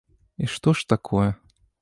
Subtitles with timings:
[0.45, 1.29] І што ж такое.